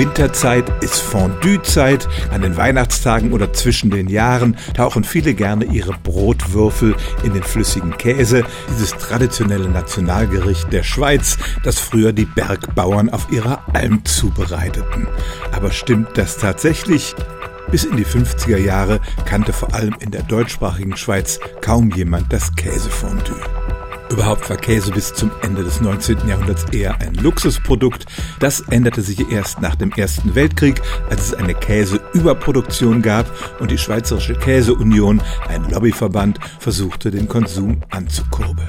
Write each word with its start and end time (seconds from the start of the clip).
Winterzeit 0.00 0.82
ist 0.82 1.02
Fondue-Zeit. 1.02 2.08
An 2.30 2.40
den 2.40 2.56
Weihnachtstagen 2.56 3.34
oder 3.34 3.52
zwischen 3.52 3.90
den 3.90 4.08
Jahren 4.08 4.56
tauchen 4.72 5.04
viele 5.04 5.34
gerne 5.34 5.66
ihre 5.66 5.92
Brotwürfel 5.92 6.96
in 7.22 7.34
den 7.34 7.42
flüssigen 7.42 7.98
Käse, 7.98 8.44
dieses 8.70 8.92
traditionelle 8.92 9.68
Nationalgericht 9.68 10.72
der 10.72 10.84
Schweiz, 10.84 11.36
das 11.64 11.78
früher 11.78 12.14
die 12.14 12.24
Bergbauern 12.24 13.10
auf 13.10 13.30
ihrer 13.30 13.62
Alm 13.74 14.02
zubereiteten. 14.06 15.06
Aber 15.52 15.70
stimmt 15.70 16.16
das 16.16 16.38
tatsächlich? 16.38 17.14
Bis 17.70 17.84
in 17.84 17.98
die 17.98 18.06
50er 18.06 18.56
Jahre 18.56 19.00
kannte 19.26 19.52
vor 19.52 19.74
allem 19.74 19.96
in 20.00 20.12
der 20.12 20.22
deutschsprachigen 20.22 20.96
Schweiz 20.96 21.38
kaum 21.60 21.90
jemand 21.90 22.32
das 22.32 22.56
Käsefondue. 22.56 23.59
Überhaupt 24.10 24.50
war 24.50 24.56
Käse 24.56 24.90
bis 24.90 25.14
zum 25.14 25.30
Ende 25.42 25.62
des 25.62 25.80
19. 25.80 26.26
Jahrhunderts 26.26 26.64
eher 26.72 27.00
ein 27.00 27.14
Luxusprodukt. 27.14 28.06
Das 28.40 28.60
änderte 28.60 29.02
sich 29.02 29.30
erst 29.30 29.60
nach 29.60 29.76
dem 29.76 29.92
Ersten 29.92 30.34
Weltkrieg, 30.34 30.82
als 31.08 31.28
es 31.28 31.34
eine 31.34 31.54
Käseüberproduktion 31.54 33.02
gab 33.02 33.26
und 33.60 33.70
die 33.70 33.78
Schweizerische 33.78 34.34
Käseunion, 34.34 35.22
ein 35.48 35.70
Lobbyverband, 35.70 36.40
versuchte, 36.58 37.12
den 37.12 37.28
Konsum 37.28 37.82
anzukurbeln. 37.90 38.68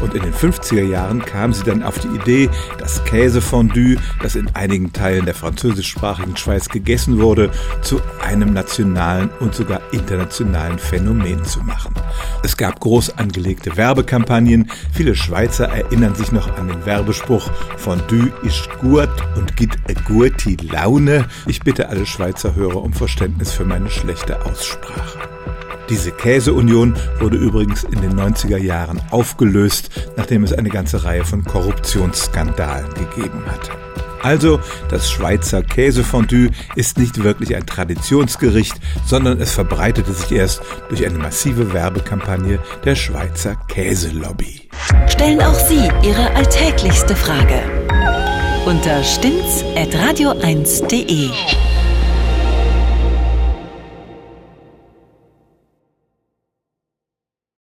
Und 0.00 0.14
in 0.14 0.22
den 0.22 0.32
50er 0.32 0.84
Jahren 0.84 1.24
kam 1.24 1.52
sie 1.52 1.64
dann 1.64 1.82
auf 1.82 1.98
die 1.98 2.08
Idee, 2.08 2.50
das 2.78 3.04
Käsefondue, 3.04 3.96
das 4.22 4.34
in 4.36 4.48
einigen 4.54 4.92
Teilen 4.92 5.24
der 5.24 5.34
französischsprachigen 5.34 6.36
Schweiz 6.36 6.68
gegessen 6.68 7.20
wurde, 7.20 7.50
zu 7.82 8.00
einem 8.24 8.52
nationalen 8.52 9.30
und 9.40 9.54
sogar 9.54 9.80
internationalen 9.92 10.78
Phänomen 10.78 11.44
zu 11.44 11.60
machen. 11.60 11.94
Es 12.42 12.56
gab 12.56 12.80
groß 12.80 13.18
angelegte 13.18 13.76
Werbekampagnen. 13.76 14.70
Viele 14.92 15.14
Schweizer 15.14 15.68
erinnern 15.68 16.14
sich 16.14 16.32
noch 16.32 16.56
an 16.56 16.68
den 16.68 16.84
Werbespruch 16.86 17.50
Fondue 17.76 18.32
ist 18.42 18.68
gut 18.78 19.08
und 19.36 19.56
gibt 19.56 19.78
a 19.88 19.94
gute 20.06 20.56
Laune. 20.64 21.26
Ich 21.46 21.60
bitte 21.60 21.88
alle 21.88 22.06
Schweizer 22.06 22.54
Hörer 22.54 22.82
um 22.82 22.92
Verständnis 22.92 23.52
für 23.52 23.64
meine 23.64 23.90
schlechte 23.90 24.44
Aussprache. 24.44 25.18
Diese 25.88 26.12
Käseunion 26.12 26.94
wurde 27.18 27.36
übrigens 27.36 27.84
in 27.84 28.00
den 28.00 28.18
90er 28.18 28.58
Jahren 28.58 29.00
aufgelöst, 29.10 29.90
nachdem 30.16 30.44
es 30.44 30.52
eine 30.52 30.68
ganze 30.68 31.04
Reihe 31.04 31.24
von 31.24 31.44
Korruptionsskandalen 31.44 32.92
gegeben 32.94 33.44
hat. 33.46 33.70
Also, 34.22 34.60
das 34.90 35.10
Schweizer 35.10 35.62
Käsefondue 35.62 36.50
ist 36.74 36.98
nicht 36.98 37.22
wirklich 37.22 37.54
ein 37.54 37.66
Traditionsgericht, 37.66 38.74
sondern 39.06 39.40
es 39.40 39.52
verbreitete 39.52 40.12
sich 40.12 40.32
erst 40.32 40.60
durch 40.88 41.06
eine 41.06 41.18
massive 41.18 41.72
Werbekampagne 41.72 42.58
der 42.84 42.96
Schweizer 42.96 43.54
Käselobby. 43.68 44.68
Stellen 45.08 45.40
auch 45.40 45.54
Sie 45.54 45.88
Ihre 46.02 46.34
alltäglichste 46.34 47.14
Frage 47.14 47.62
unter 48.66 49.02
stimmtz.radio1.de. 49.02 51.30